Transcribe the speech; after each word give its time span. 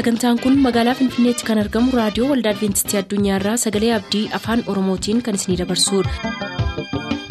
sagantaan 0.00 0.38
kun 0.42 0.54
magaalaa 0.66 0.94
finfinneetti 1.00 1.44
kan 1.48 1.60
argamu 1.62 1.96
raadiyoo 1.98 2.28
waldaa 2.32 2.52
adventistii 2.56 3.00
addunyaarraa 3.02 3.56
sagalee 3.64 3.92
abdii 3.98 4.24
afaan 4.40 4.64
oromootiin 4.74 5.22
kan 5.28 5.40
isinidabarsudha. 5.40 7.30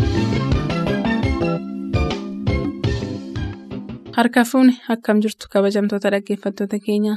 harka 4.17 4.43
fuuni 4.51 4.73
akkam 4.93 5.17
jirtu 5.23 5.45
kabajamtoota 5.53 6.11
dhaggeeffattoota 6.13 6.77
keenya 6.85 7.13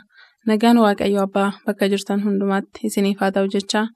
nagaan 0.51 0.79
waaqayyo 0.85 1.21
abbaa 1.27 1.51
bakka 1.67 1.89
jirtan 1.93 2.23
hundumaatti 2.27 2.87
isiniif 2.89 3.21
haa 3.21 3.33
ta'u 3.37 3.49
jechaa 3.55 3.87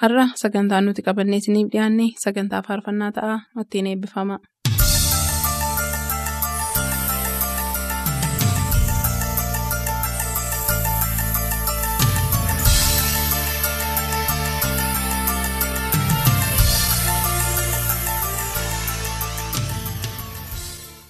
har'a 0.00 0.24
sagantaan 0.42 0.84
nuti 0.86 1.02
qabannee 1.08 1.40
isiniif 1.42 1.68
dhiyaanne 1.72 2.06
sagantaa 2.24 2.62
faarfannaa 2.68 3.12
ta'a 3.16 3.36
ittiin 3.62 3.86
eebbifama. 3.92 4.36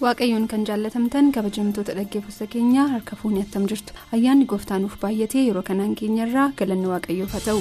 Waaqayyoon 0.04 0.46
kan 0.52 0.64
jaallatamtan 0.68 1.32
kabajamtoota 1.36 1.94
dhaggeeffattoota 1.98 2.52
keenyaa 2.54 2.86
harka 2.94 3.16
fuunii 3.22 3.44
attam 3.46 3.68
jirtu 3.72 3.92
ayyaanni 4.18 4.46
gooftaanuuf 4.54 4.96
baay'atee 5.04 5.44
yeroo 5.48 5.62
kanaan 5.72 5.94
keenyarraa 6.02 6.48
galanni 6.62 6.88
waaqayyoof 6.94 7.32
haa 7.38 7.44
ta'u. 7.48 7.60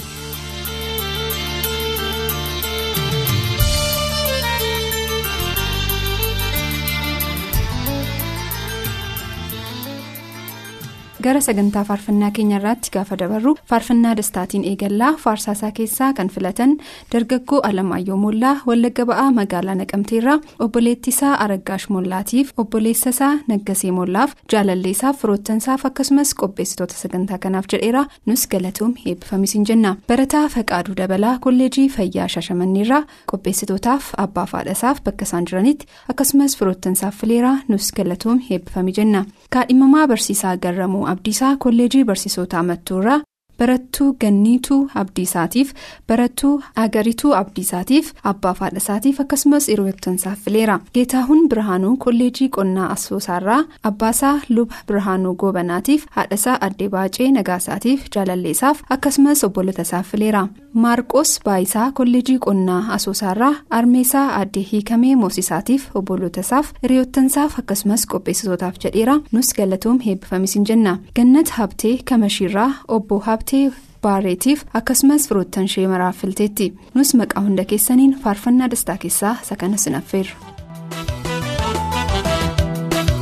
Gara 11.24 11.40
sagantaa 11.42 11.84
faarfannaa 11.88 12.32
keenyarraatti 12.38 12.90
gaafa 12.94 13.16
dabarru 13.20 13.52
faarfannaa 13.70 14.16
dastaatiin 14.20 14.64
eegallaa 14.72 15.12
faarsaasaa 15.24 15.72
keessaa 15.78 16.14
kan 16.14 16.30
filatan 16.36 16.74
dargaggoo 17.14 17.60
alamaayyoo 17.70 18.18
moollaa 18.24 18.56
wallagga 18.68 19.06
ba'aa 19.12 19.30
magaalaa 19.38 19.76
naqamteerraa 19.82 20.38
obboleettisaa 20.66 21.34
araggaash 21.46 21.86
moollaatiif 21.96 22.52
obboleessasaa 22.64 23.32
naggasee 23.52 23.92
moollaaf 24.00 24.34
jaalalleessaaf 24.54 25.22
firoottansaaf 25.22 25.86
akkasumas 25.90 26.34
qopheessitoota 26.42 26.96
sagantaa 27.04 27.38
kanaaf 27.46 27.66
jedheera. 27.74 28.06
Nus 28.26 28.48
galatoom 28.48 28.94
eebbifamisiin 29.06 29.66
jenna 29.70 29.96
barataa 30.08 30.44
faqaaduu 30.56 30.96
dabalaa 31.02 31.38
kolleejii 31.46 31.88
fayyaa 31.96 32.28
shaashamanneerraa 32.36 33.02
qopheessitootaaf 33.32 34.12
abbaa 34.26 34.46
faadhasaaf 34.52 35.02
bakka 35.08 35.26
isaan 35.30 35.46
jiranitti 35.50 35.86
akkasumas 36.12 36.58
firoottansaaf 36.58 37.16
fileeraa 37.22 37.58
nus 37.68 37.92
galatoom 37.98 38.40
eebbifami 38.50 38.94
jenna 39.00 39.26
kaadhimamaa 39.56 40.08
barsiisaa 40.08 40.56
garramuu 40.68 41.06
abdiisaa 41.14 41.54
kolleejii 41.66 42.04
barsiisota 42.10 42.64
mattuurraa 42.70 43.20
barattuu 43.64 44.08
ganniituu 44.22 44.80
abdiisaatiif 45.02 45.74
barattuu 46.12 46.54
agariituu 46.86 47.34
abdiisaatiif 47.42 48.12
abbaa 48.32 48.54
faadhasaatiif 48.60 49.20
akkasumas 49.24 49.68
hiriyoottansaaf 49.72 50.40
fileera 50.46 50.80
geetaahuun 50.98 51.46
birhaanuu 51.54 51.94
kolleejii 52.06 52.50
qonnaa 52.58 52.90
asoosaarraa 52.96 53.62
abbaasaa 53.92 54.34
luba 54.50 54.76
birhaanuu 54.88 55.36
goobanaatiif 55.44 56.06
haadhasaa 56.18 56.58
addee 56.68 56.90
baacee 56.96 57.30
nagaasaatiif 57.38 58.04
jaalalleessaaf 58.16 58.82
akkasumas 58.98 59.44
obbolotasaaf 59.50 60.12
fileera 60.16 60.44
maarqos 60.86 61.32
baayisaa 61.46 61.88
kolleejii 62.02 62.38
qonnaa 62.48 62.82
asoosaarraa 62.98 63.54
armeesaa 63.80 64.26
addee 64.42 64.66
hiikamee 64.72 65.16
moosisaatiif 65.24 65.88
obbolotasaaf 66.02 66.74
hiriyoottansaaf 66.84 67.58
akkasumas 67.64 68.06
qopheessitootaaf 68.16 68.76
jedheera 68.86 69.18
nus 69.32 69.54
galatoom 69.62 70.00
heebbifamisiin 70.08 70.66
jenna 70.72 70.98
gannat 71.20 71.50
habtee 71.60 71.96
kamashiirraa 72.12 72.70
obbo 72.98 73.20
habtee 73.54 73.72
baareetiif 74.02 74.64
akkasumas 74.74 75.28
firoottan 75.30 75.64
ishee 75.70 75.88
maraaf 75.88 76.18
filteetti. 76.22 76.74
Nus 76.94 77.14
maqaa 77.14 77.44
hunda 77.44 77.66
keessaniin 77.66 78.16
faarfannaa 78.24 78.70
dastaa 78.72 78.98
keessaa 78.98 79.36
isa 79.44 79.56
kana 79.56 79.78
sinaffeerra. 79.78 80.32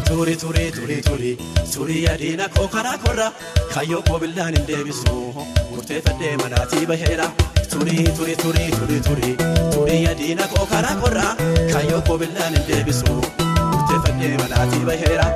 Turii 0.08 0.36
turii 0.36 0.72
turii 0.72 1.02
turii 1.02 1.38
turii 1.74 2.08
adiina 2.08 2.50
koo 2.50 2.68
karaa 2.68 2.98
korra. 2.98 3.32
Kayyoo 3.74 4.02
koo 4.08 4.20
billaan 4.20 4.54
hin 4.58 4.68
deebisu 4.68 5.36
murteeffadhee 5.70 6.38
manaatii 6.38 6.86
baheera. 6.88 7.30
Turii 7.74 8.08
turii 8.18 8.36
turii 8.36 8.72
turii 8.80 9.02
turii 9.10 9.36
turii 9.76 10.08
adiina 10.08 10.48
koo 10.56 10.66
karaa 10.66 10.96
korra. 10.96 11.36
Kayyoo 11.74 12.02
koo 12.08 12.18
billaan 12.18 12.54
hin 12.54 12.68
deebisu 12.68 13.06
murteeffadhee 13.14 14.38
manaatii 14.38 14.86
baheera. 14.86 15.32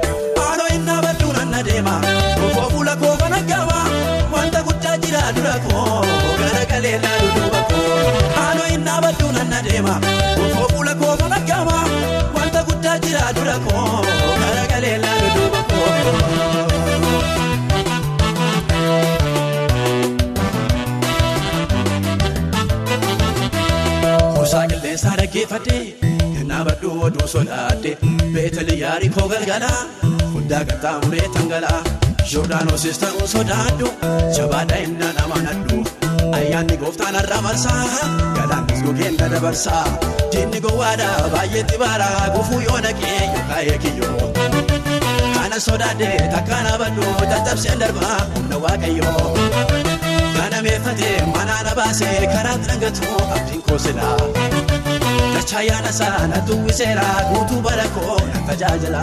Gara 6.75 6.81
galee 6.81 6.99
laalu 7.03 7.27
duuba 7.35 7.61
koo. 7.69 8.11
Haaloo 8.37 8.67
innaa 8.75 8.99
badduun 9.05 9.37
anna 9.41 9.59
deema 9.67 9.95
kofoo 10.37 10.67
fuula 10.73 10.93
koo 11.01 11.15
kana 11.21 11.39
gaama 11.49 11.77
wanta 12.37 12.63
guddaa 12.69 12.97
jira 13.05 13.23
dura 13.39 13.55
koo 13.67 13.85
gara 14.41 14.65
galee 14.73 14.97
laalu 15.05 15.27
duuba 15.35 15.61
koo. 15.71 15.85
Kuusaa 24.35 24.65
qilleensaa 24.71 25.15
dhaggeeffadhee 25.19 25.83
kennaa 26.35 26.63
badhuu 26.67 26.95
oduu 27.07 27.27
sodaadde 27.33 27.91
beetali 28.33 28.75
yaarii 28.81 29.09
koo 29.17 29.27
galgalaa 29.33 29.79
hundaa 30.33 30.63
qaxxaamuree 30.69 31.27
tangalaa 31.37 31.79
joordaanoosis 32.31 32.97
ta'uu 33.03 33.27
sodaaddu 33.35 33.87
jabaadha 34.37 34.75
himnaan 34.83 35.17
amanadhu 35.25 35.77
ayyaanni 36.37 36.77
gooftaan 36.83 37.15
har'a 37.19 37.39
marsaa 37.47 37.83
galaannis 38.37 38.81
gogeen 38.85 39.15
na 39.19 39.27
dabarsaa 39.33 39.83
diinni 40.31 40.59
gowwaadha 40.65 41.09
baay'eetti 41.33 41.77
baaraa 41.83 42.29
gufuu 42.35 42.61
yoo 42.67 42.79
naqee 42.87 43.17
yookaan 43.33 43.63
eegiyyoo 43.73 44.31
kana 45.35 45.59
sodaadde 45.67 46.09
takkaan 46.33 46.67
abadhu 46.73 47.05
caccabseen 47.31 47.79
darbaa 47.83 48.17
humna 48.35 48.57
waaqayyoo. 48.63 49.25
Kana 50.37 50.57
meeffatee 50.65 51.15
manaan 51.35 51.69
baasee 51.79 52.27
karaa 52.33 52.57
dhangatu 52.67 53.07
abdiin 53.35 53.61
koo 53.67 53.77
silaa. 53.85 54.17
Dachaayyaan 55.35 55.87
isaa 55.93 56.27
na 56.33 56.37
tuwwiseera 56.49 57.07
guutuu 57.31 57.61
bara 57.69 57.87
koo 57.95 58.17
na 58.33 58.39
tajaajila. 58.49 59.01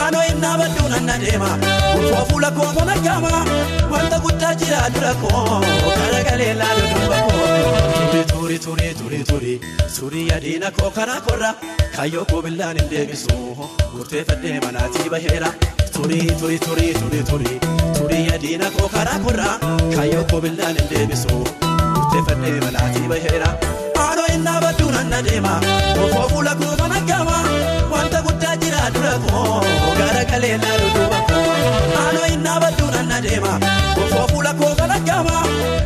Aanoo 0.00 0.22
innaa 0.32 0.56
badduun 0.60 0.92
anna 0.98 1.14
deema 1.24 1.50
kufoo 1.92 2.24
fuula 2.30 2.50
koo 2.58 2.68
tona 2.78 2.96
gaama 3.06 3.32
wanta 3.92 4.18
guddaa 4.24 4.54
jira 4.62 4.80
dura 4.94 5.12
koo 5.22 5.44
gara 5.98 6.20
galee 6.30 6.52
laalu 6.60 6.84
duuba 6.94 7.18
koo. 7.30 7.46
Turii 8.32 8.58
turii 8.66 8.94
turii 9.00 9.24
turii 9.30 9.56
turii 9.98 10.26
adiina 10.36 10.70
koo 10.78 10.90
karaa 10.98 11.20
korra 11.28 11.50
kayyoo 11.96 12.24
koo 12.30 12.42
billaan 12.46 12.76
hin 12.80 12.90
deebisu 12.90 13.36
murteeffadhee 13.94 14.60
manaatii 14.66 15.08
baheera. 15.14 15.50
Turii 15.96 16.26
turii 16.40 16.58
turii 16.66 16.92
turii 17.00 17.22
turii 17.30 17.58
turii 17.98 18.24
adiina 18.36 18.70
koo 18.76 18.88
karaa 18.96 19.18
korra 19.26 19.48
kayyoo 19.96 20.24
koo 20.32 20.40
billaan 20.46 20.76
hin 20.80 20.88
deebisu 20.92 21.34
murteeffadhee 21.94 22.60
manaatii 22.66 23.08
baheera. 23.14 23.50
Haaloo 23.98 24.26
innaa 24.34 24.58
badduun 24.66 24.96
anna 25.02 25.22
deema 25.30 25.54
kofoo 25.98 26.28
fuula 26.34 26.54
koo 26.62 26.74
kana 26.82 27.00
gaama 27.10 27.36
wanta 27.42 27.65
guddaa 28.94 29.18
jira 29.18 29.18
dura 29.18 29.18
koo 29.26 29.94
gara 29.98 30.24
galee 30.30 30.56
laalu 30.62 30.88
duuba 30.94 31.18
koo. 31.28 31.44
Haaloo 31.96 32.26
innaa 32.34 32.60
badduun 32.62 32.94
anna 33.00 33.20
deema 33.24 33.52
kofoo 33.96 34.26
fuula 34.32 34.52
koo 34.60 34.74
kana 34.78 34.98
gaama 35.08 35.36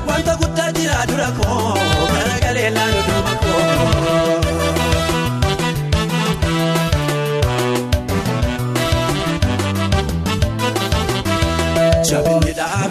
wanta 0.09 0.37
guddaa 0.41 0.71
jira 0.79 1.07
dura 1.09 1.31
koo 1.39 1.75
gara 2.13 2.37
galee 2.45 2.71
laalu 2.77 3.01
duuba 3.09 3.33
koo. 3.45 4.61
Jabinni 12.11 12.53
dhaa 12.59 12.89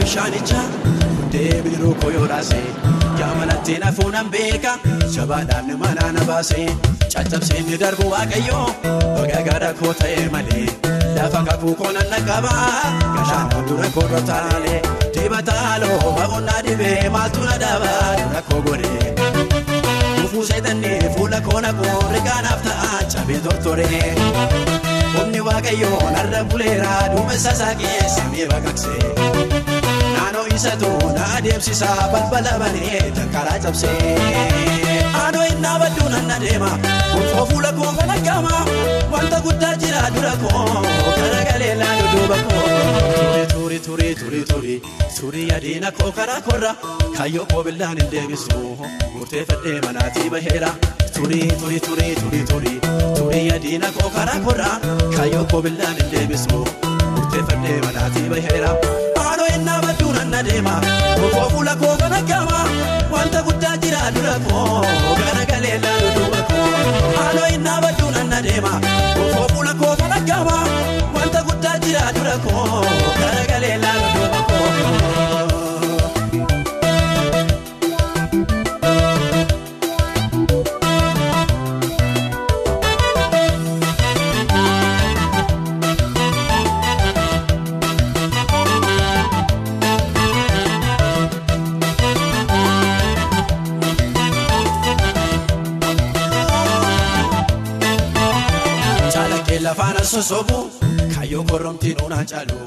bishaanichaa 1.30 1.32
deebiiruu 1.32 1.94
koo 2.02 2.12
yoo 2.12 2.28
raase 2.28 2.60
yaamanatti 3.20 3.78
na 3.80 3.92
fuunan 3.92 4.30
beeka 4.30 4.78
jabaadhaan 5.16 5.78
manaa 5.78 6.12
na 6.12 6.24
baase 6.30 6.66
caccabsee 7.14 7.62
ni 7.68 7.78
darbu 7.78 8.10
waaqayyoo 8.12 8.68
bagagara 9.16 9.74
koo 9.80 9.94
ta'e 9.94 10.30
malee 10.32 10.68
lafa 11.16 11.44
kakuu 11.48 11.76
koo 11.76 11.92
nan 11.92 12.08
naqaba 12.14 12.54
gashaan 13.16 13.68
dura 13.68 13.90
koo 13.96 14.08
dhotaale 14.12 14.76
dibataaloo 15.14 16.14
ba'unnaa 16.18 16.62
dhibee 16.68 17.10
maaltu 17.16 17.40
na 17.50 17.56
dhaaba 17.64 17.92
dura 18.22 18.42
koo 18.50 18.62
godhee 18.62 19.14
dhufuu 20.22 20.46
seetannee 20.50 21.00
fuula 21.18 21.42
koo 21.48 21.60
naqoo 21.68 22.00
rigaanaaf 22.16 22.62
ta'a 22.68 23.04
cabee 23.14 23.40
tortoree. 23.46 24.16
Humni 25.14 25.40
waaqayyoo 25.48 26.02
narra 26.16 26.44
buleera 26.52 26.92
duumessa 27.14 27.52
isaa 27.58 27.74
keessa 27.82 28.24
mee 28.34 28.46
baqaqsee 28.52 29.49
naannoo 30.32 30.48
isatu 30.56 30.90
na 31.16 31.24
adeemsisaa 31.38 32.10
balbala 32.12 32.54
banee 32.62 33.02
dankaraa 33.16 33.60
cabsee. 33.64 34.18
Aanoo 35.22 35.44
innaa 35.52 35.78
badduun 35.80 36.14
anna 36.20 36.38
deema 36.44 36.70
kufoo 37.14 37.46
fuula 37.52 37.72
koo 37.80 37.92
kana 38.00 38.18
gaama 38.28 38.54
wanta 39.14 39.40
guddaa 39.46 39.74
jira 39.84 40.04
dura 40.16 40.34
koo 40.44 40.66
gara 41.18 41.42
galee 41.50 41.74
laalu 41.82 42.06
duuba 42.14 42.38
koo. 42.50 42.68
Turii 43.54 43.80
turii 43.88 44.16
turii 44.16 44.44
turii 44.52 44.82
turii 45.20 45.50
adiina 45.58 45.92
koo 45.92 46.12
karaa 46.12 46.42
korra 46.42 46.76
kaayyoo 47.18 47.46
koo 47.54 47.64
billaan 47.64 47.98
hin 48.02 48.12
deebisu 48.12 48.60
murteeffadhee 49.14 49.82
manaatii 49.88 50.30
baheera 50.36 50.72
turii 51.18 51.48
turii 51.62 51.80
turii 51.88 52.16
turii 52.22 52.44
turii 52.54 52.80
turii 53.18 53.52
adiina 53.58 53.92
koo 53.98 54.10
karaa 54.18 54.40
korra 54.48 54.70
kaayyoo 55.18 55.46
koo 55.52 55.62
billaan 55.68 55.96
hin 56.02 56.12
deebisu 56.16 56.64
murteeffadhee 57.16 57.82
manaatii 57.88 58.30
baheera 58.36 58.74
deema 60.44 60.82
kofoo 61.20 61.50
fuula 61.50 61.76
koo 61.76 61.96
kana 61.98 62.22
gama 62.22 62.60
wanta 63.12 63.42
guddaa 63.48 63.78
jira 63.78 64.12
dura 64.16 64.36
koo 64.48 64.86
lafaana 100.32 100.70
sosobu 100.70 100.70
kaayyoo 101.16 101.44
korromtiin 101.52 101.98
uunaa 102.04 102.24
caalu 102.32 102.58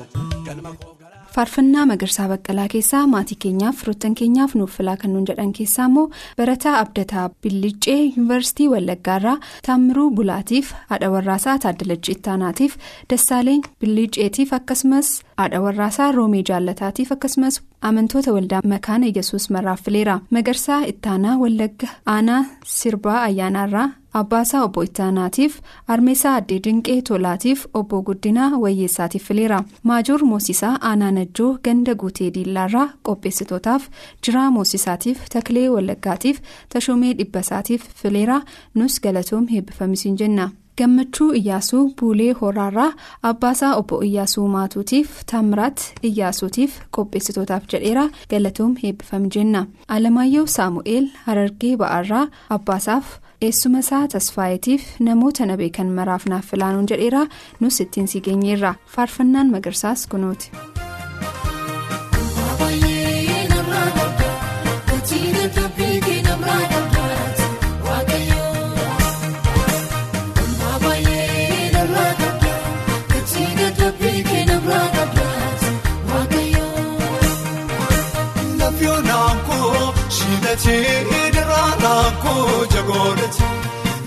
galma 0.46 0.72
koo 0.82 0.94
garaa. 1.00 1.26
Faarfannaa 1.34 1.86
Magarsaa 1.86 2.28
Baqqalaa 2.28 2.68
keessaa 2.74 3.06
maatii 3.06 3.36
keenyaaf 3.44 3.76
firoottan 3.82 4.14
keenyaaf 4.20 4.54
nuuf 4.54 4.76
filaa 4.78 4.96
kan 5.02 5.12
nuun 5.14 5.26
jedhan 5.30 5.52
keessaa 5.58 5.86
immoo 5.90 6.10
barataa 6.38 6.74
abdataa 6.78 7.28
Billiccee 7.42 7.98
Yuunivarsiitii 8.04 8.68
Wallaggaarraa 8.74 9.36
Taammiruu 9.66 10.10
Bulaatiif 10.10 10.72
haadha 10.90 11.10
warraasaa 11.16 11.58
Taaddalachii 11.66 12.14
Ittaanaatiif 12.18 12.76
Dassaaleen 13.10 13.62
Billiceetiif 13.80 14.52
akkasumas 14.60 15.12
haadha 15.36 15.60
warraasaa 15.66 16.12
Roomee 16.12 16.42
Jaallataatiif 16.48 17.12
akkasumas 17.12 17.60
amantoota 17.88 18.32
waldaa 18.32 18.60
makaana 18.64 19.06
yesus 19.16 19.50
marraaffileera 19.50 20.20
Magarsaa 20.30 20.84
Ittaanaa 20.92 21.36
Wallagga 21.38 21.88
aanaa 22.06 22.44
sirbaa 22.76 23.22
ayyaanaarraa 23.22 23.88
Abbaasaa 24.20 24.62
obbo 24.64 24.82
Ittaanaatiif 24.84 25.54
Armeesaa 25.88 26.34
Addee 26.40 26.60
Dinqee 26.64 27.02
Tolaatiif 27.02 27.66
obbo 27.74 28.02
Guddinaa 28.02 28.50
Wayyeessaatiif 28.64 29.24
fileera. 29.28 29.62
Maajoor 29.82 30.24
Moosisaa 30.24 30.78
Aanaa 30.90 31.10
Najjoo 31.18 31.58
Ganda 31.64 31.94
Guutee 31.94 32.30
Diillaarraa 32.34 32.88
qopheessitootaaf 33.02 33.88
Jiraa 34.26 34.50
Moosisaatiif 34.50 35.18
Taklee 35.32 35.68
Wallaggaatiif 35.70 36.40
Tashomee 36.68 37.14
Dhibbasaatiif 37.18 37.82
fileera. 38.02 38.40
Nus 38.74 39.00
galatoom 39.00 39.46
heebbifamisiin 39.48 40.16
jenna. 40.18 40.50
Gammachuu 40.78 41.32
Iyyaasuu 41.34 41.94
Buulee 42.00 42.32
Horaarraa 42.40 42.92
Abbaasaa 43.30 43.74
obbo 43.76 44.00
Iyyaasuu 44.04 44.46
Maatuutiif 44.48 45.10
Taamiraat 45.32 45.80
Iyyaasuutiif 46.10 46.78
qopheessitootaaf 46.96 47.66
jedheera 47.72 48.04
galatoom 48.30 48.76
heebbifam 48.82 49.28
jenna. 49.34 49.66
Alamaayyoo 49.88 50.46
Saamu'eel 50.46 51.10
Harargee 51.26 51.76
Ba'aarraa 51.76 52.26
Abbaasaaf. 52.58 53.18
eessuma 53.46 53.78
isaa 53.82 54.08
tasfaayetiif 54.08 54.82
namoota 55.06 55.46
na 55.46 55.56
beekan 55.60 55.88
maraaf 55.96 56.26
naaf 56.32 56.46
filaanuun 56.52 56.86
jedheera 56.92 57.22
nus 57.60 57.80
ittiin 57.84 58.08
si 58.12 58.20
geenyeerra 58.28 58.74
faarfannaan 58.96 59.50
magarsaas 59.56 60.06
kunuuti. 60.12 60.50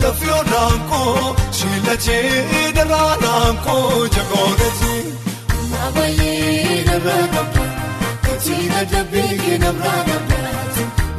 Lafiyoonaanko 0.01 0.99
shiilachee 1.57 2.71
daraanaanko 2.75 3.75
jagoonati. 4.15 4.93
Naabayee 5.71 6.83
narraa 6.89 7.25
qabda 7.35 7.65
katiina 8.25 8.81
dabee 8.91 9.31
keenarraa 9.43 10.01
qabda 10.09 10.39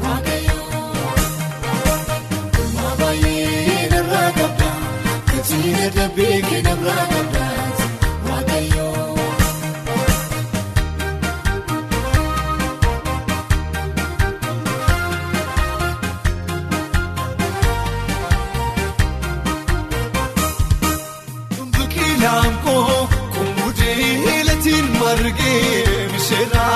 waaqayyoo. 0.04 1.14
Naabayee 2.76 3.88
narraa 3.94 4.30
qabda 4.38 4.70
katiina 5.32 5.86
dabee 5.98 6.36
keenarraa 6.50 7.04
qabda 7.14 7.44
waaqayyoo. 7.44 7.45
Biqilaanko 22.26 23.08
kumbudee 23.34 24.44
latiin 24.46 24.86
margee 24.98 26.08
bisheeraan 26.12 26.75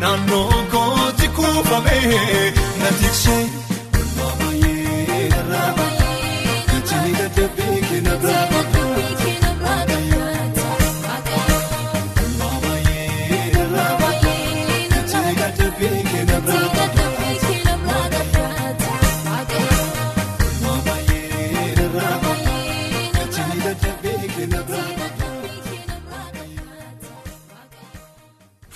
naannoo 0.00 0.52
kooti 0.72 1.28
kuufame 1.28 1.98
na 2.80 2.88
tiksee 3.00 3.43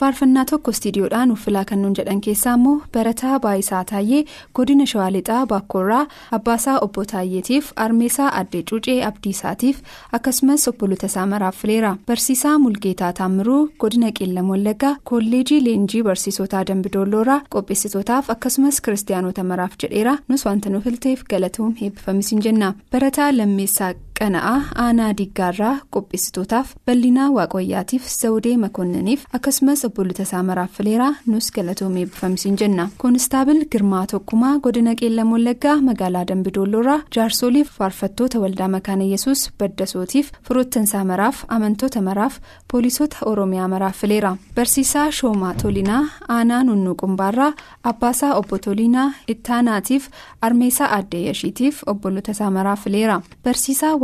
faarfannaa 0.09 0.45
tokko 0.51 0.71
istiidiyoodhaan 0.75 1.31
uffilaa 1.33 1.65
kan 1.69 1.83
nuun 1.83 1.95
jedhan 1.97 2.21
keessaa 2.27 2.53
immoo 2.59 2.77
barataa 2.93 3.39
baayisaa 3.45 3.81
taayee 3.91 4.21
godina 4.59 4.87
shawaa 4.93 5.09
lixaa 5.17 5.41
baakkoorraa 5.51 6.07
abbaasaa 6.37 6.77
obbo 6.87 7.05
taayyeetiif 7.11 7.67
armeesaa 7.85 8.31
addee 8.41 8.63
cuucee 8.71 8.97
abdiisaatiif 9.09 9.83
akkasumas 10.19 10.65
obbolota 10.73 11.07
isaa 11.13 11.27
maraaf 11.33 11.57
fileera 11.65 11.91
barsiisaa 12.07 12.55
mulgeetaa 12.65 13.13
taammiruu 13.21 13.61
godina 13.85 14.13
qeellam 14.21 14.49
wallaggaa 14.55 14.95
kolleejii 15.13 15.61
leenjii 15.67 16.03
barsiisotaa 16.09 16.65
dambidoolooraa 16.73 17.41
qopheessitootaaf 17.57 18.31
akkasumas 18.37 18.81
kiristaanota 18.81 19.45
maraaf 19.45 19.73
jedheera. 19.83 20.17
Nus 20.29 20.45
wanta 20.47 20.71
nuuf 20.71 20.87
ilteef 20.87 21.23
galatoom 21.31 21.75
eebbifamisiin 21.83 22.43
jenna. 22.45 22.73
Barataa 22.93 23.31
lammeessaa 23.37 23.93
qana'aa 24.21 24.61
aanaa 24.85 25.11
diggaarraa 25.19 25.75
qopheessitootaaf 25.95 26.69
bal'inaa 26.87 27.27
waaqayyaatiif 27.37 28.05
zawudee 28.21 28.55
makoonnaniif 28.65 29.21
akkasumas 29.39 29.85
obbolota 29.89 30.23
isaa 30.27 30.43
maraaf 30.49 30.71
fileeraa 30.79 31.11
nus 31.33 31.51
galatoomee 31.57 32.03
eebbifamisiin 32.07 32.57
jenna 32.63 32.89
koonistaabil 33.03 33.61
girmaa 33.73 34.05
tokkumaa 34.13 34.55
godina 34.65 34.95
qeellam 35.01 35.33
wallaggaa 35.35 35.77
magaalaa 35.89 36.25
dambidoolloorraa 36.31 36.99
jaarsoliif 37.17 37.71
faarfattoota 37.79 38.41
waldaa 38.45 38.69
makaana 38.77 39.05
yesus 39.13 39.45
baddasootiif 39.63 40.33
firoottansaa 40.49 41.05
maraaf 41.13 41.45
amantoota 41.59 42.01
maraaf 42.09 42.41
poolisoota 42.73 43.17
oromiyaa 43.33 43.69
maraaf 43.75 43.97
fileera 44.01 44.33
barsiisaa 44.57 45.07
shoomaa 45.21 45.55
tolinaa 45.63 46.03
aanaa 46.39 46.63
nunnuu 46.71 46.95
qumbaarraa 47.05 47.53
abbaasaa 47.93 48.35
obbo 48.41 48.59
tolinaa 48.67 49.09
ittaanaatiif 49.37 50.09
armeesaa 50.51 50.91
addeeyyashiitiif 50.99 51.83
obbolota 51.95 52.31
isaa 52.39 52.51
maraaf 52.59 52.83
fileera 52.85 53.21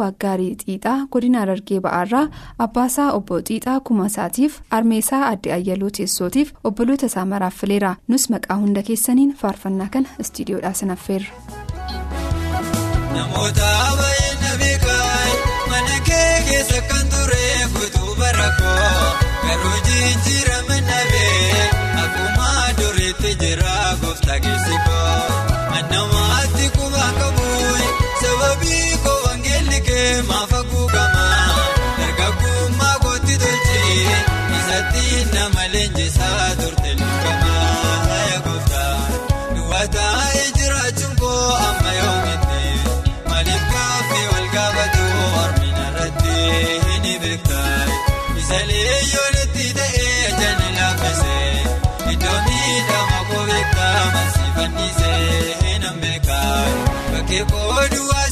waaggaarii 0.04 0.50
xiixaa 0.62 0.96
godina 1.16 1.42
harargee 1.44 1.80
ba'aarraa 1.88 2.24
abbaasaa 2.66 3.10
obbo 3.18 3.40
xiixaa 3.50 3.78
kumasaatiif 3.90 4.60
armeesaa 4.78 5.22
adde 5.32 5.52
ayyaluu 5.58 5.90
teessootiif 5.98 6.52
obboloota 6.70 7.06
isaa 7.12 7.26
maraaf 7.34 7.60
fileera 7.64 7.94
nus 8.08 8.28
maqaa 8.36 8.60
hunda 8.64 8.82
keessaniin 8.90 9.34
faarfannaa 9.44 9.88
kana 9.98 10.08
istiidiyoodhaa 10.26 10.72
sinaffeerra. 10.82 11.32
Garuu 18.52 19.78
jijjiirama 19.86 20.76
nabee 20.88 21.64
akkuma 22.04 22.48
duriitti 22.78 23.32
jira 23.42 23.74
gooftaa 24.02 24.38
keessi 24.46 24.76
bakkee 57.34 57.44
koodu 57.52 58.23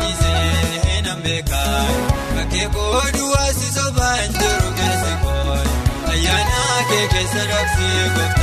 nan 0.00 1.22
beekaa 1.22 1.84
bakkee 2.36 2.68
koodu 2.74 3.24
waasisoo 3.32 3.90
baan 3.98 4.28
jiru 4.40 4.70
keessa 4.78 5.12
koo 5.22 5.56
ayyaana 6.12 6.60
kee 6.90 7.06
keessa 7.14 7.42
dhoksee 7.50 8.04
gooftarri 8.16 8.41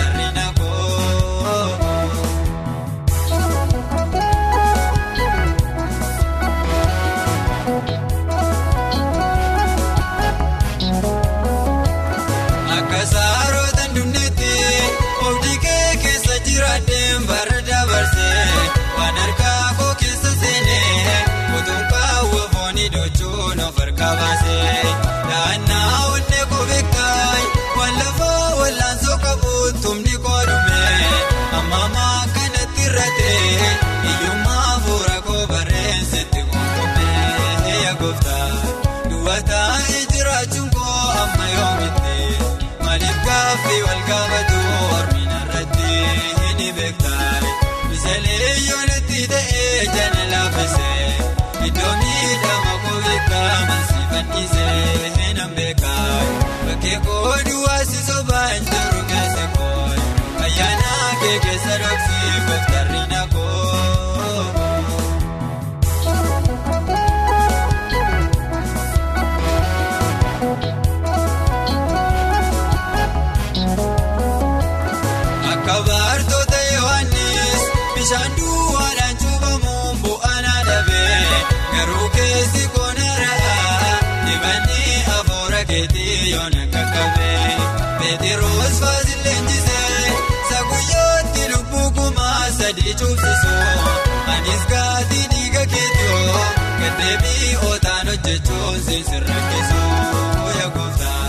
garuu 81.74 82.10
keessi 82.18 82.64
koona 82.76 83.10
ra'a 83.24 83.94
dibanni 84.26 84.82
hafuura 85.10 85.62
keetii. 85.72 86.32
yoona 86.34 86.64
qaqqabee 86.74 87.56
Beetiroos 88.00 88.76
faasii 88.84 89.20
leenjisee 89.26 90.14
saguyyooti 90.52 91.44
lubbuu 91.54 91.90
kumaa 91.98 92.46
sadii 92.60 92.94
cuubsisoo 93.02 93.96
anis 94.36 94.64
gaatii 94.74 95.26
dhiiga 95.34 95.64
keetoo 95.74 96.46
gaddeebii 96.82 97.52
ootaan 97.70 98.08
hojjechuun 98.14 98.80
siin 98.88 99.24
rakkisuu 99.30 100.54
yaa 100.60 100.70
gooftaa 100.78 101.28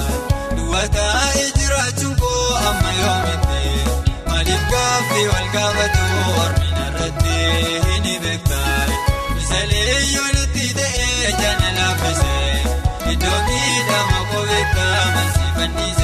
duwwataa 0.56 1.24
ijiraachuun 1.46 2.16
koo 2.22 2.46
amma 2.70 2.92
yoomitti 3.00 3.62
maaliif 4.28 4.64
gaaffii 4.74 5.26
wal 5.32 5.48
gaafatu 5.56 6.04
ormina 6.44 6.86
irratti 6.88 7.38
ni 8.06 8.14
beektaa 8.26 8.79
ta'ee 11.30 11.42
jaana 11.42 11.68
laaffisee 11.78 13.12
iddoo 13.12 13.38
miidhama 13.48 14.20
koo 14.30 14.42
beekaa 14.50 15.04
mansii 15.16 15.50
fannisee 15.56 15.99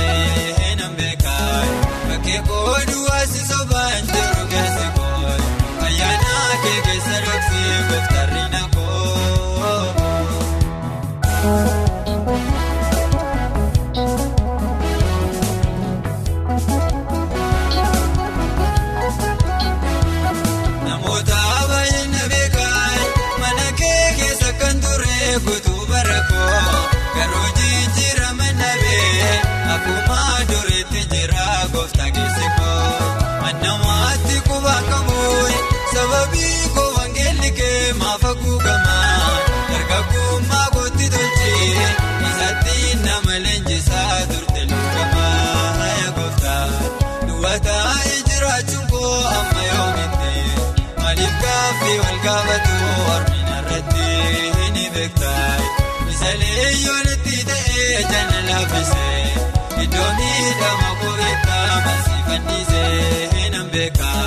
ta'ee 57.97 58.09
jaana 58.13 58.39
laaffisee 58.49 59.83
iddoo 59.85 60.09
miidhama 60.19 60.91
koo 61.03 61.13
beekaa 61.21 61.77
mansii 61.87 62.23
fannisee 62.29 63.49
nan 63.55 63.71
beekaa 63.75 64.25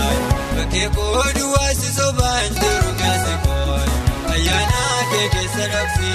bakkee 0.55 0.89
koo 0.97 1.23
duwwaasi 1.39 1.89
sobaan 1.97 2.49
jiru 2.61 2.93
keessi 3.01 3.35
koo 3.45 3.77
ayyaana 4.33 4.81
kee 5.11 5.27
keessa 5.35 5.67
dhoksee 5.73 6.08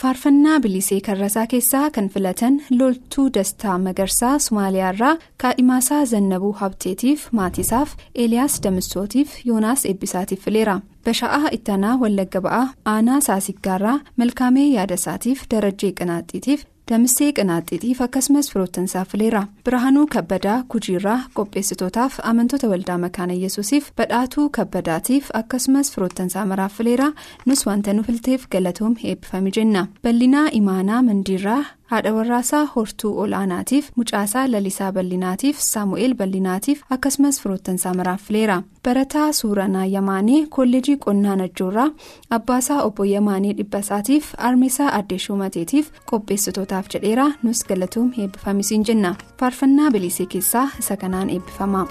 faarfannaa 0.00 0.60
bilisee 0.60 1.00
karrasaa 1.00 1.46
keessaa 1.46 1.90
kan 1.90 2.08
filatan 2.08 2.60
loltuu 2.78 3.26
dastaa 3.34 3.78
magarsaa 3.78 4.38
somaaliyaarraa 4.38 5.16
kaadhimaasaa 5.42 6.04
zannabuu 6.12 6.52
habteetiif 6.52 7.24
maatiisaaf 7.32 7.94
eeliyaas 8.14 8.60
damissootiif 8.62 9.30
yoonaas 9.46 9.84
eebbisaatiif 9.84 10.40
fileera. 10.44 10.80
Basha'aa 11.04 11.48
ittanaa 11.58 11.96
wallagga 12.02 12.40
ba'aa 12.40 12.68
aanaa 12.94 13.20
saasiggaarraa 13.20 13.98
malkaamee 14.16 14.68
yaadasaatiif 14.76 15.44
darajjee 15.54 15.92
qinaaxxiitiif 16.00 16.64
damissee 16.90 17.28
qinaaxxiitiif 17.36 18.00
akkasumas 18.04 18.48
firoottansaaf 18.52 19.08
fileera 19.12 19.40
birhaanuu 19.66 20.04
kabbadaa 20.14 20.58
gujiirraa 20.74 21.16
qopheessitootaaf 21.38 22.18
amantoota 22.30 22.68
waldaa 22.72 22.98
makaana 23.04 23.34
yesuusiif 23.44 23.88
badhaatuu 24.00 24.46
kabbadaatiif 24.58 25.30
akkasumas 25.40 25.90
firoottansaa 25.94 26.44
maraaf 26.50 26.76
fileera 26.78 27.08
nus 27.46 27.66
wanta 27.66 27.92
nu 27.96 28.02
filteef 28.08 28.46
galatoom 28.54 28.94
eebbifame 29.04 29.50
jenna 29.56 29.86
bal'inaa 30.04 30.46
imaanaa 30.60 31.02
mandiirraa 31.08 31.62
haadha 31.90 32.12
warraasaa 32.16 32.64
hortuu 32.74 33.10
olaanaatiif 33.24 33.90
mucaasaa 33.96 34.44
lalisaa 34.52 34.92
bal'inaatiif 34.96 35.58
saamu'eel 35.66 36.14
bal'inaatiif 36.20 36.80
akkasumas 36.96 37.40
firoottansaa 37.42 37.94
maraaf 38.00 38.22
fileera 38.28 38.56
barataa 38.88 39.26
suuranaa 39.40 39.84
yamaanee 39.96 40.40
kolleejii 40.56 40.96
qonnaa 41.06 41.36
najjoorraa 41.42 41.88
abbaasaa 42.38 42.80
obbo 42.88 43.04
yamaanee 43.12 43.52
dhibbasaatiif 43.60 44.32
armeesaa 44.48 44.90
addee 44.98 45.18
shumateetiif 45.26 45.90
qopheessitootaaf 46.10 46.86
jedheera. 46.94 47.28
Nus 47.42 47.64
galatoom 47.68 48.10
eebbifamisiin 48.18 48.84
jenna. 48.88 49.14
Faarfannaa 49.40 49.90
bilisee 49.90 50.26
keessaa 50.26 50.68
isa 50.78 50.96
kanaan 50.96 51.30
eebbifama. 51.30 51.86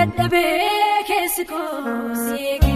Dadhabee 0.00 1.02
keessi 1.08 1.44
koosi 1.44 2.69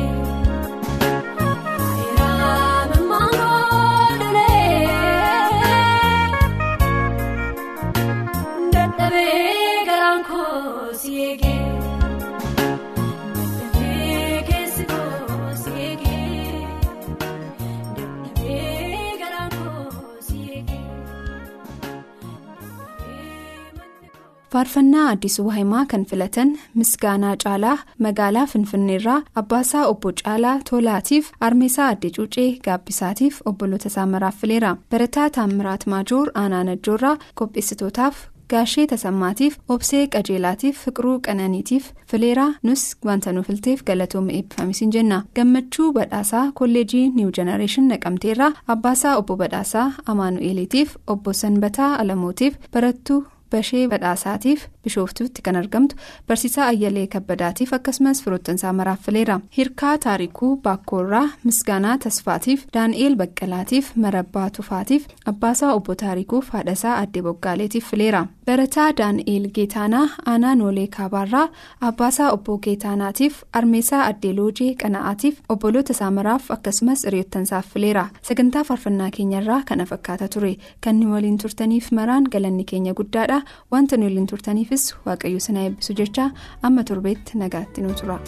faarfannaa 24.55 25.05
addisuu 25.13 25.45
waahimaa 25.47 25.85
kan 25.93 26.05
filatan 26.11 26.51
misgaanaa 26.81 27.37
caalaa 27.45 27.79
magaalaa 28.07 28.45
finfinneerraa 28.53 29.23
abbaasaa 29.41 29.87
obbo 29.93 30.13
caalaa 30.21 30.59
tolaatiif 30.71 31.31
armeesaa 31.47 31.89
addee 31.95 32.11
cuucee 32.19 32.47
gaabbisaatiif 32.67 33.41
obboloota 33.53 33.89
isaa 33.93 34.07
maraaf 34.13 34.37
fileera. 34.43 34.77
Barataa 34.91 35.27
taammiraat 35.39 35.87
maajoor 35.95 36.31
aanaa 36.43 36.63
najjoorraa 36.71 37.17
qopheessitootaaf 37.41 38.17
gaashee 38.53 38.87
tasammaatiif 38.93 39.59
obsee 39.75 40.05
qajeelaatiif 40.15 40.85
fiqiruu 40.85 41.17
qananiitiif 41.27 41.91
fileeraa 42.11 42.49
nus 42.63 42.83
wanta 43.07 43.33
nu 43.33 43.43
filteef 43.43 43.83
galatooma 43.91 44.33
eebbifamisiin 44.39 44.93
jenna. 44.97 45.23
Gammachuu 45.37 45.93
badhaasaa 45.99 46.47
kolleejii 46.55 47.05
niiw 47.19 47.31
jenereeshin 47.37 47.89
naqamteerraa 47.93 48.53
abbaasaa 48.75 49.17
obbo 49.21 49.37
badhaasaa 49.45 49.93
amaanu'eeliitiif 50.07 50.97
obbo 51.07 51.33
sanbataa 51.33 51.95
alamootiif 52.03 52.55
barattuu. 52.73 53.25
Bashee 53.55 53.85
badhaasaatiif 53.93 54.61
bishooftuutti 54.85 55.43
kan 55.43 55.57
argamtu 55.57 55.97
barsiisaa 56.29 56.67
ayyalee 56.73 57.07
kabbadaatiif 57.15 57.73
akkasumas 57.79 58.23
firoottansaa 58.25 58.73
maraaf 58.81 59.01
fileera 59.07 59.41
hirkaa 59.57 59.95
taarikuu 60.07 60.51
baakkoorraa 60.67 61.25
misgaanaa 61.45 61.99
tasfaatiif 62.05 62.67
daani'eel 62.75 63.17
baqqalaatiif 63.23 63.91
marabbaa 64.07 64.49
tufaatiif 64.59 65.07
abbaasaa 65.33 65.73
obbo 65.75 65.95
taarikuuf 66.05 66.49
haadhasaa 66.57 66.97
addee 67.03 67.23
boggaaleetiif 67.23 67.91
fileera. 67.91 68.27
Barataa 68.47 68.89
daani'eel 68.97 69.47
geetaanaa 69.57 70.07
aanaa 70.33 70.55
noolee 70.61 70.87
kaabaarraa 70.97 71.47
abbaasaa 71.89 72.31
obbo 72.33 72.59
geetaanaatiif 72.67 73.43
armeesaa 73.53 74.03
addee 74.11 74.33
loojee 74.39 74.71
qana'aatiif 74.83 75.39
obboloota 75.55 75.93
isaa 75.97 76.11
maraaf 76.11 76.51
akkasumas 76.57 77.05
hiriyoottansaaf 77.07 77.67
fileera. 77.75 78.05
Sagantaa 78.23 78.65
faarfannaa 78.65 79.11
keenyarraa 79.17 79.63
kana 79.69 79.85
fakkaata 79.93 80.29
ture. 80.29 80.57
Kan 80.85 81.01
waliin 81.13 81.39
turtaniif 81.39 81.91
maraan 81.93 82.25
galanni 82.33 82.65
keenya 82.65 82.95
guddaadha. 82.95 83.41
wanta 83.73 83.97
waliin 84.03 84.27
turtaniifis 84.75 84.95
waaqayyo 85.07 85.41
sana 85.47 85.61
eebbisu 85.67 85.95
jecha 86.01 86.25
amma 86.63 86.85
torbeetti 86.85 87.39
nagaatti 87.39 87.81
nu 87.83 87.95
tura. 87.95 88.19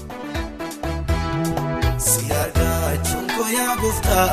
Si 1.98 2.26
argachuun 2.42 3.26
koyaa 3.36 3.76
gooftaa 3.82 4.28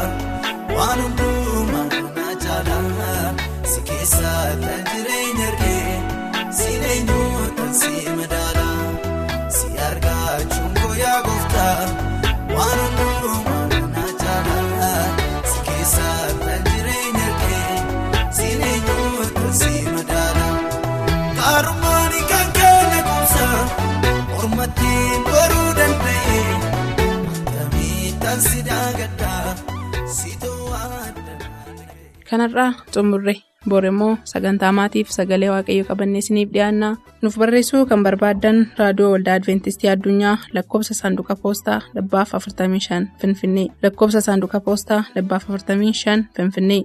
kanarraa 32.33 32.69
xumurre. 32.93 33.35
Booremmoo 33.71 34.13
sagantaa 34.31 34.71
maatiif 34.77 35.11
sagalee 35.17 35.49
waaqayyo 35.53 35.83
qabannee 35.89 36.21
isiniif 36.23 36.49
dhiyaannaa. 36.55 36.93
Nuuf 37.21 37.37
barreessuu 37.41 37.83
kan 37.91 38.03
barbaaddan 38.07 38.57
raadiyoo 38.79 39.11
waldaa 39.13 39.35
adventistii 39.39 39.89
addunyaa 39.93 40.35
lakkoofsa 40.57 40.93
saanduqa 41.01 41.35
poostaa 41.43 41.79
dhibbaaf 41.95 42.33
45 42.39 42.99
finfinnee. 43.21 43.67
Lakkoofsa 43.83 44.21
saanduqa 44.27 44.59
poostaa 44.67 45.01
dhibbaaf 45.15 45.47
45 45.49 46.19
finfinnee. 46.37 46.81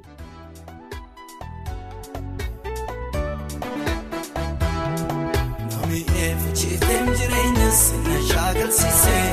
Nami 5.70 6.00
eeffachiifteen 6.24 7.06
jireenya 7.18 7.70
sinna 7.82 8.18
shaakalsiisee 8.30 9.32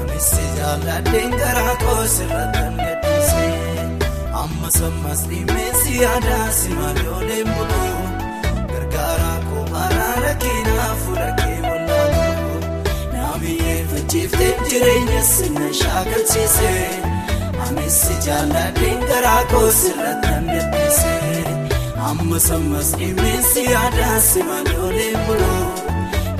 anis 0.00 0.30
si 0.30 0.44
jaalladheen 0.58 1.36
garaa 1.42 1.74
koos 1.84 2.14
irratti 2.24 3.09
amma 4.42 4.70
sammas 4.78 5.20
dhimee 5.30 5.70
si 5.82 5.92
yaadaa 6.02 6.48
si 6.58 6.68
buluu 7.54 8.00
gargaaraa 8.72 9.38
koo 9.48 9.64
araara 9.84 10.32
keenyaa 10.42 10.92
fuula 11.02 11.28
kee 11.40 11.58
wallaaluu 11.68 12.58
nami 13.14 13.52
eeffachiifteen 13.72 14.58
jireenya 14.70 15.22
sinna 15.32 15.68
shaakalsiisee 15.80 16.88
anis 17.66 17.96
si 18.06 18.14
jaalladheen 18.26 19.00
garaa 19.10 19.42
koos 19.52 19.80
irratti 19.90 20.28
gadhiisee. 20.52 21.44
Amma 22.08 22.38
sammas 22.48 22.88
dhimmiinsi 23.00 23.62
aadaa 23.82 24.20
si 24.28 24.42
malee 24.48 24.78
oleen 24.88 25.18
buluu 25.26 25.66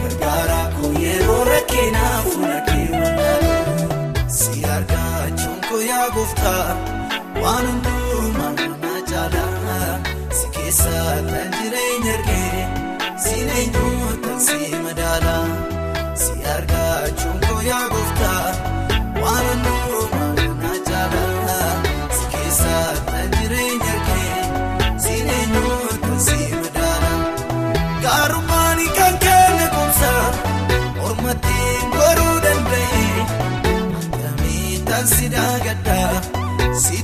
gargaaraa 0.01 0.67
koo 0.77 0.93
yeroo 1.05 1.43
rakkinaa 1.51 2.17
fuula 2.31 2.59
kee 2.71 2.89
wallaaluu 3.01 4.31
si 4.39 4.65
argachuun 4.77 5.61
koo 5.69 5.81
yaa 5.91 6.09
gooftaa 6.17 6.65
waan 7.43 7.67
hundumaa 7.71 8.53
mana 8.59 8.93
caalaa 9.11 9.95
si 10.39 10.47
keessa 10.57 10.95
kan 11.31 11.49
jireenya 11.59 12.15
argee 12.19 12.65
si 13.25 13.37
leenyootaan 13.49 14.41
si 14.47 14.59
madaala 14.87 15.35
si 36.81 37.03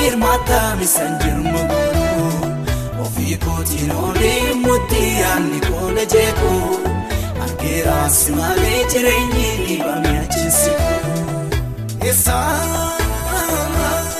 hirmaataa 0.00 0.76
misan 0.76 1.12
jirma 1.24 1.60
guutuu 1.70 2.32
ofii 3.04 3.36
kootiin 3.44 3.92
olee 3.92 4.54
mutti 4.64 5.02
yaadni 5.20 5.60
koona 5.68 6.04
jeeku 6.14 6.52
argeeraas 7.44 8.18
malee 8.38 8.80
jireenyi 8.92 9.48
dhiibame 9.66 10.18
achiisiku. 10.18 10.88
Sakaan 12.24 14.19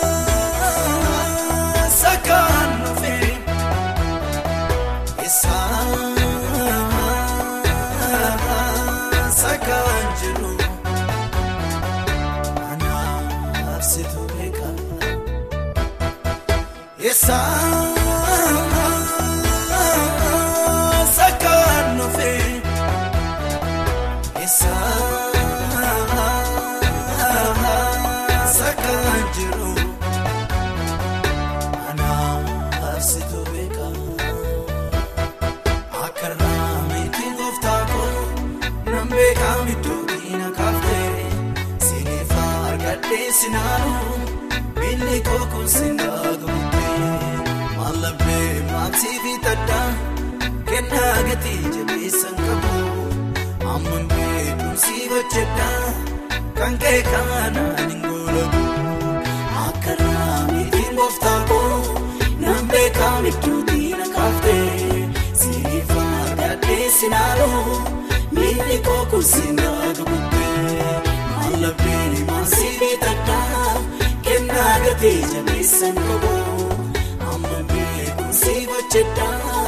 iddoo 39.73 40.01
diina 40.13 40.49
kaaftee 40.59 41.27
siiniifaa 41.87 42.53
argadhee 42.71 43.29
sinaaru 43.41 43.95
miilli 44.81 45.19
koo 45.29 45.43
kun 45.55 45.69
sinaa 45.77 46.33
guutee 46.45 47.11
mallabbee 47.77 48.49
maatii 48.73 49.19
fi 49.25 49.35
taddaa 49.47 49.89
kennaa 50.71 51.17
gatii 51.29 51.63
jabeessan 51.77 52.37
qabu 52.47 52.75
amma 53.75 53.99
beekumsi 54.15 54.97
hojjedhaa 55.13 55.93
kan 56.61 56.79
kee 56.85 56.99
kaanaan 57.13 57.91
hin 57.91 58.03
goolabu 58.09 58.63
akka 59.67 59.93
raameetiin 60.03 60.95
gooftaa 61.01 61.39
koo 61.53 61.79
nan 62.45 62.69
beekaam 62.75 63.25
iddoo 63.33 63.61
diina 63.73 64.07
kaaftee 64.17 65.09
siiniifaa 65.43 66.11
argadhee 66.27 66.91
sinaaru 67.01 67.51
miilli 68.71 68.83
koo 68.87 69.07
kun 69.11 69.23
sinaa 69.25 69.93
guutee 69.99 71.03
mallabbeen 71.37 72.13
maatii 72.27 72.71
fi 72.79 72.91
taddaa 73.05 73.75
kennaa 74.27 74.75
gatii 74.85 75.25
jabeessan 75.35 75.95
qabu 76.09 76.35
amma 77.33 77.59
beekumsi 77.73 78.55
hojjedhaa 78.71 79.60